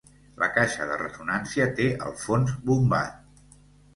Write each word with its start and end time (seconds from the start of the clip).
La 0.43 0.47
caixa 0.53 0.85
de 0.91 0.95
ressonància 1.01 1.67
té 1.81 1.87
el 2.07 2.17
fons 2.23 2.55
bombat. 2.71 3.55